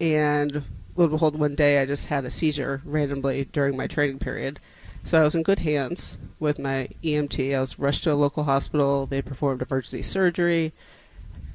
[0.00, 0.62] And
[0.96, 4.60] lo and behold, one day I just had a seizure randomly during my training period.
[5.04, 7.54] So I was in good hands with my EMT.
[7.54, 9.06] I was rushed to a local hospital.
[9.06, 10.72] They performed emergency surgery,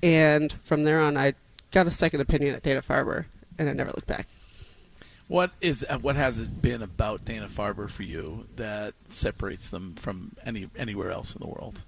[0.02, 1.34] and from there on, I
[1.74, 3.26] got a second opinion at Dana Farber,
[3.60, 4.28] and I never looked back.
[5.28, 9.96] What is uh, what has it been about Dana Farber for you that separates them
[9.96, 11.84] from any anywhere else in the world?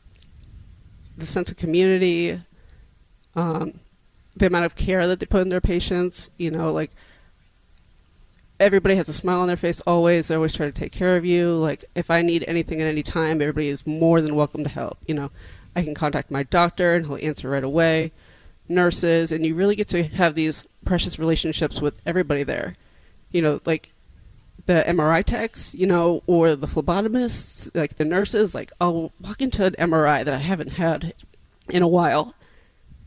[1.17, 2.41] the sense of community,
[3.35, 3.79] um,
[4.35, 6.29] the amount of care that they put in their patients.
[6.37, 6.91] You know, like
[8.59, 10.27] everybody has a smile on their face always.
[10.27, 11.55] They always try to take care of you.
[11.55, 14.97] Like if I need anything at any time, everybody is more than welcome to help.
[15.07, 15.31] You know,
[15.75, 18.11] I can contact my doctor and he'll answer right away.
[18.67, 22.75] Nurses, and you really get to have these precious relationships with everybody there.
[23.31, 23.91] You know, like
[24.65, 29.65] the MRI techs, you know, or the phlebotomists, like the nurses, like I'll walk into
[29.65, 31.13] an MRI that I haven't had
[31.69, 32.33] in a while.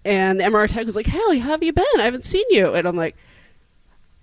[0.05, 1.85] And the MRI tech was like, Hallie, how have you been?
[1.99, 2.75] I haven't seen you.
[2.75, 3.17] And I'm like,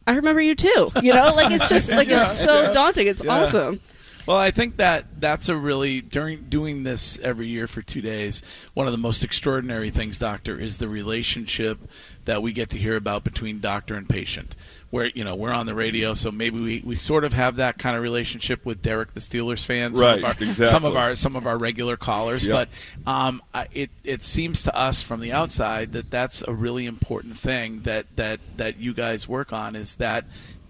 [0.07, 0.91] I remember you too.
[1.01, 2.71] You know, like it's just like Yeah, it's so yeah.
[2.71, 3.07] daunting.
[3.07, 3.41] It's Yeah.
[3.43, 3.79] awesome.
[4.25, 8.41] Well, I think that that's a really during doing this every year for two days.
[8.73, 11.77] One of the most extraordinary things, doctor, is the relationship
[12.25, 14.55] that we get to hear about between doctor and patient.
[14.89, 17.77] Where you know we're on the radio, so maybe we, we sort of have that
[17.77, 19.93] kind of relationship with Derek, the Steelers fan.
[19.93, 20.65] Some Right, of our, exactly.
[20.67, 22.65] Some of our some of our regular callers, Yeah.
[23.05, 23.43] but um,
[23.73, 28.05] it it seems to us from the outside that that's a really important thing that
[28.15, 30.25] that that you guys work on is that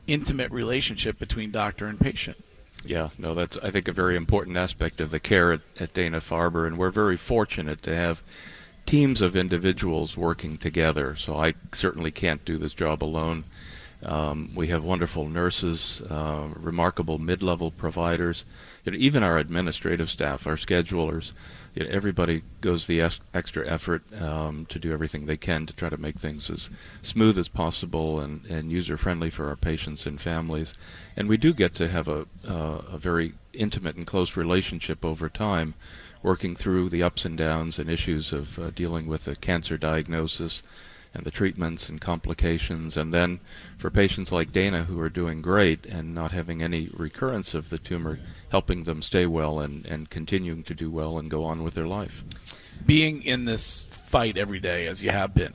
[0.07, 2.37] intimate relationship between doctor and patient.
[2.85, 6.21] Yeah, no, that's I think a very important aspect of the care at, at Dana
[6.21, 8.21] Farber, and we're very fortunate to have
[8.85, 11.15] teams of individuals working together.
[11.15, 13.45] So I certainly can't do this job alone.
[14.05, 18.45] Um, we have wonderful nurses, uh, remarkable mid-level providers,
[18.83, 21.31] you know, even our administrative staff, our schedulers.
[21.73, 25.73] You know, everybody goes the es- extra effort um, to do everything they can to
[25.73, 26.69] try to make things as
[27.01, 30.75] smooth as possible and, and user-friendly for our patients and families.
[31.17, 35.29] And we do get to have a, uh, a very intimate and close relationship over
[35.29, 35.73] time,
[36.21, 40.61] working through the ups and downs and issues of uh, dealing with a cancer diagnosis
[41.15, 42.97] and the treatments and complications.
[42.97, 43.39] And then
[43.77, 47.79] for patients like Dana who are doing great and not having any recurrence of the
[47.79, 51.73] tumor, helping them stay well and, and continuing to do well and go on with
[51.73, 52.23] their life.
[52.85, 55.53] being in this fight every day as you have been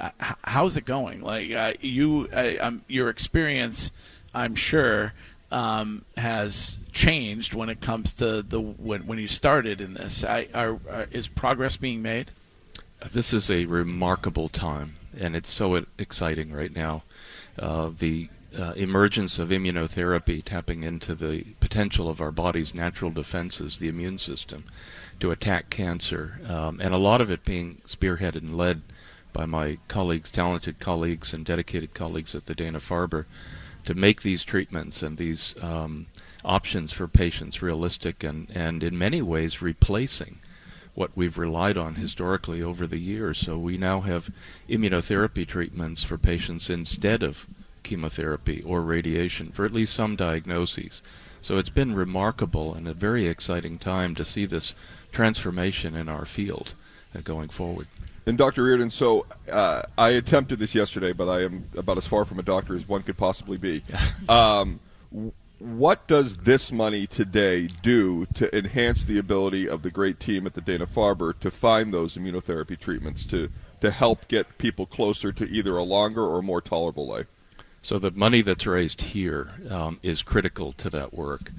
[0.00, 0.10] uh,
[0.44, 3.90] how's it going like uh, you uh, um, your experience
[4.34, 5.12] i'm sure
[5.50, 10.48] um, has changed when it comes to the when, when you started in this I,
[10.52, 12.30] are, are, is progress being made
[13.12, 17.02] This is a remarkable time, and it's so exciting right now.
[17.58, 23.78] Uh, the uh, emergence of immunotherapy, tapping into the potential of our body's natural defenses,
[23.78, 24.64] the immune system,
[25.20, 28.80] to attack cancer, um, and a lot of it being spearheaded and led
[29.34, 33.26] by my colleagues, talented colleagues, and dedicated colleagues at the Dana Farber,
[33.84, 36.06] to make these treatments and these um,
[36.42, 40.38] options for patients realistic and, and in many ways replacing
[40.94, 43.38] what we've relied on historically over the years.
[43.38, 44.30] So we now have
[44.68, 47.46] immunotherapy treatments for patients instead of
[47.82, 51.02] chemotherapy or radiation for at least some diagnoses.
[51.42, 54.74] So it's been remarkable and a very exciting time to see this
[55.12, 56.74] transformation in our field
[57.14, 57.86] uh, going forward.
[58.26, 58.62] And Dr.
[58.62, 62.42] Reardon, so uh, I attempted this yesterday, but I am about as far from a
[62.42, 63.82] doctor as one could possibly be.
[64.26, 64.80] Um,
[65.64, 70.52] what does this money today do to enhance the ability of the great team at
[70.52, 73.50] the Dana Farber to find those immunotherapy treatments to
[73.80, 77.26] to help get people closer to either a longer or more tolerable life?
[77.80, 81.50] So the money that's raised here um, is critical to that work.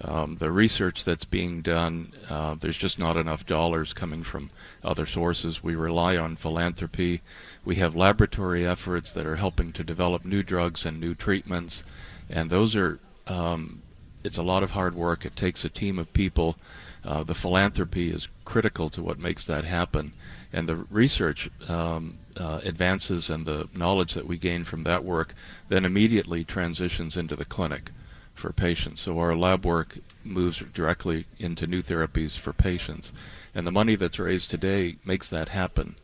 [0.00, 4.50] Um, the research that's being done, uh, there's just not enough dollars coming from
[4.82, 5.62] other sources.
[5.62, 7.22] We rely on philanthropy.
[7.64, 11.82] We have laboratory efforts that are helping to develop new drugs and new treatments,
[12.28, 13.82] and those are um,
[14.22, 15.24] it's a lot of hard work.
[15.24, 16.56] It takes a team of people.
[17.04, 20.12] Uh, the philanthropy is critical to what makes that happen,
[20.52, 25.34] and the research um, uh, advances and the knowledge that we gain from that work
[25.68, 27.90] then immediately transitions into the clinic
[28.34, 29.02] for patients.
[29.02, 33.12] So our lab work moves directly into new therapies for patients,
[33.54, 35.96] and the money that's raised today makes that happen,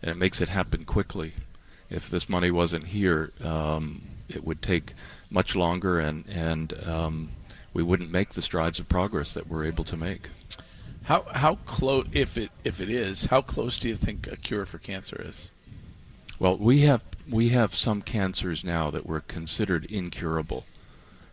[0.00, 1.34] and it makes it happen quickly.
[1.90, 4.94] If this money wasn't here, um, it would take
[5.30, 7.30] much longer, and and um,
[7.72, 10.30] we wouldn't make the strides of progress that we're able to make.
[11.04, 14.66] How how close if it if it is how close do you think a cure
[14.66, 15.50] for cancer is?
[16.38, 20.64] Well, we have we have some cancers now that were considered incurable.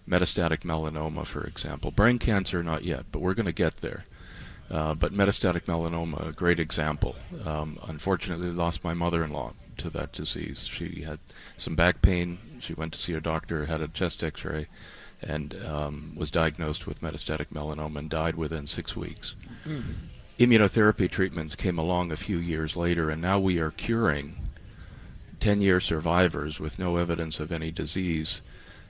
[0.07, 1.92] Metastatic melanoma, for example.
[1.92, 4.06] Brain cancer, not yet, but we're going to get there.
[4.69, 7.16] Uh, but metastatic melanoma, a great example.
[7.45, 10.67] Um, unfortunately, lost my mother-in-law to that disease.
[10.67, 11.19] She had
[11.57, 12.39] some back pain.
[12.59, 14.67] She went to see a doctor, had a chest X-ray,
[15.21, 19.35] and um, was diagnosed with metastatic melanoma and died within six weeks.
[19.65, 19.83] Mm.
[20.39, 24.37] Immunotherapy treatments came along a few years later, and now we are curing
[25.39, 28.41] 10-year survivors with no evidence of any disease.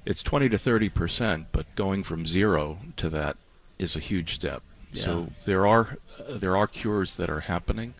[0.06, 3.38] It's 20 to 30 percent, but going from zero to that
[3.80, 4.62] is a huge step.
[4.92, 5.04] Yeah.
[5.04, 7.94] So there are uh, there are cures that are happening.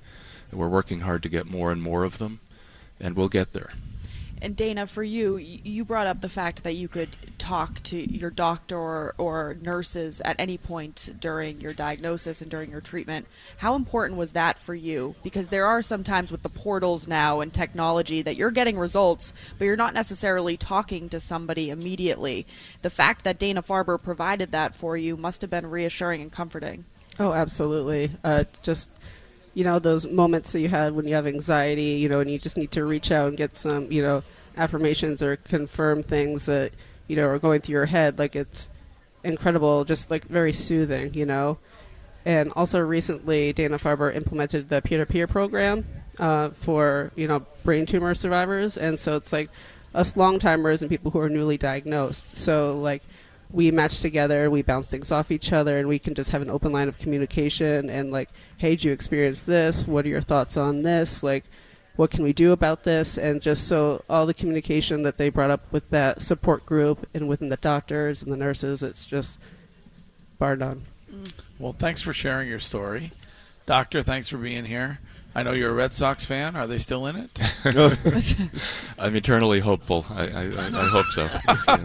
[0.52, 2.40] We're working hard to get more and more of them
[3.00, 3.72] and we'll get there.
[4.44, 8.30] And Dana, for you, you brought up the fact that you could talk to your
[8.30, 13.26] doctor or, or, nurses at any point during your diagnosis and during your treatment.
[13.58, 15.16] How important was that for you?
[15.24, 19.32] Because there are some times with the portals now and technology that you're getting results,
[19.58, 22.46] but you're not necessarily talking to somebody immediately.
[22.82, 26.84] The fact that Dana Farber provided that for you must have been reassuring and comforting.
[27.18, 28.12] Oh, absolutely.
[28.26, 28.92] Uh, just
[29.54, 32.40] you know those moments that you had when you have anxiety you know and you
[32.40, 34.24] just need to reach out and get some you know
[34.58, 36.72] affirmations or confirm things that
[37.08, 38.70] you know are going through your head like it's
[39.24, 41.58] incredible just like very soothing you know.
[42.26, 45.86] And also recently dana farber implemented the peer-to-peer program
[46.20, 48.78] uh, for you know brain tumor survivors.
[48.78, 49.50] And so it's like
[49.94, 52.36] us long timers and people who are newly diagnosed.
[52.36, 53.04] So like
[53.54, 56.50] we match together, we bounce things off each other, and we can just have an
[56.50, 59.88] open line of communication and like, hey, did you experience this?
[59.88, 61.22] What are your thoughts on this?
[61.22, 61.46] Like,
[61.96, 63.16] what can we do about this?
[63.16, 67.28] And just so all the communication that they brought up with that support group and
[67.28, 69.38] within the doctors and the nurses, it's just
[70.40, 70.86] bar none.
[71.60, 73.12] Well, thanks for sharing your story.
[73.68, 75.00] Doctor, thanks for being here.
[75.36, 76.56] I know you're a Red Sox fan.
[76.56, 77.40] Are they still in it?
[79.00, 80.06] I'm eternally hopeful.
[80.10, 81.28] I, I, I hope so.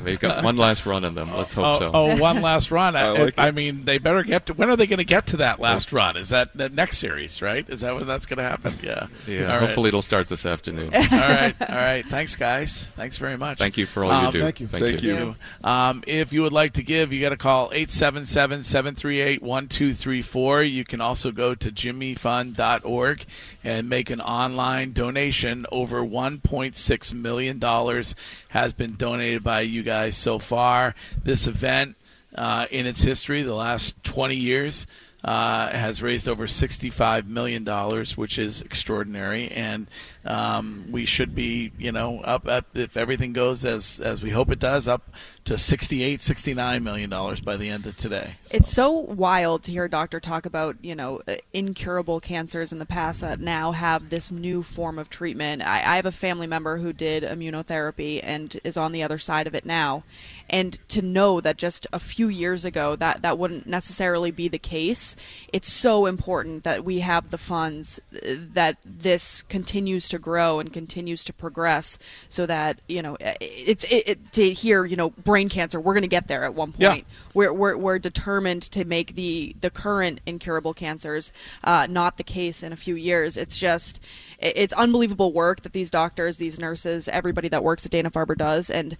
[0.04, 1.34] They've got one last run in them.
[1.34, 1.90] Let's hope oh, so.
[1.94, 2.94] Oh, one last run.
[2.96, 4.54] I, like I, mean, they better get to.
[4.54, 6.18] When are they going to get to that last run?
[6.18, 7.40] Is that the next series?
[7.40, 7.66] Right?
[7.70, 8.74] Is that when that's going to happen?
[8.82, 9.06] Yeah.
[9.26, 9.54] Yeah.
[9.54, 9.88] All hopefully, right.
[9.88, 10.94] it'll start this afternoon.
[10.94, 11.54] all right.
[11.68, 12.04] All right.
[12.04, 12.84] Thanks, guys.
[12.96, 13.56] Thanks very much.
[13.58, 14.42] Thank you for all um, you do.
[14.42, 14.68] Thank you.
[14.68, 15.16] Thank, thank you.
[15.16, 15.34] you.
[15.64, 20.70] Um, if you would like to give, you got to call 877-738-1234.
[20.70, 23.24] You can also go to jimmyfund.org
[23.64, 25.66] and make an online donation.
[25.72, 28.04] Over $1.6 million
[28.50, 30.94] has been donated by you guys so far.
[31.22, 31.96] This event,
[32.34, 34.86] uh, in its history, the last 20 years,
[35.24, 37.64] uh, has raised over $65 million,
[38.16, 39.48] which is extraordinary.
[39.48, 39.88] And
[40.24, 44.58] um, we should be, you know, up, if everything goes as, as we hope it
[44.58, 45.14] does, up
[45.48, 48.54] to 68 69 million dollars by the end of today so.
[48.54, 52.78] it's so wild to hear a doctor talk about you know uh, incurable cancers in
[52.78, 56.46] the past that now have this new form of treatment I, I have a family
[56.46, 60.04] member who did immunotherapy and is on the other side of it now
[60.50, 64.58] and to know that just a few years ago that that wouldn't necessarily be the
[64.58, 65.16] case
[65.50, 70.72] it's so important that we have the funds uh, that this continues to grow and
[70.72, 71.98] continues to progress
[72.28, 75.80] so that you know it's it, it, to hear you know brain cancer.
[75.80, 76.90] We're going to get there at one Yeah.
[76.90, 77.06] point.
[77.34, 81.32] We're, we're we're determined to make the the current incurable cancers
[81.64, 83.36] uh, not the case in a few years.
[83.36, 84.00] It's just
[84.40, 88.70] it's unbelievable work that these doctors, these nurses, everybody that works at Dana Farber does.
[88.70, 88.96] And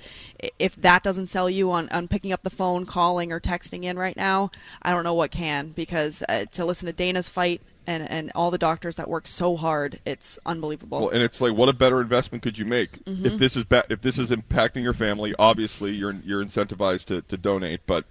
[0.59, 3.99] if that doesn't sell you on on picking up the phone, calling, or texting in
[3.99, 4.51] right now,
[4.83, 5.69] I don't know what can.
[5.71, 7.63] Because uh, to listen to Dana's fight.
[7.89, 11.01] And, and all the doctors that work so hard, it's unbelievable.
[11.01, 13.25] Well, and it's like, what a better investment could you make Mm-hmm.
[13.25, 15.35] if this is ba- if this is impacting your family?
[15.39, 18.05] Obviously, you're you're incentivized to, to donate, but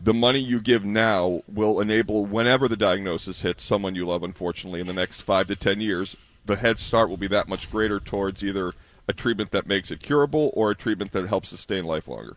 [0.00, 4.22] the money you give now will enable whenever the diagnosis hits someone you love.
[4.22, 7.68] Unfortunately, in the next five to ten years, the head start will be that much
[7.72, 8.72] greater towards either
[9.08, 12.36] a treatment that makes it curable or a treatment that helps sustain life longer.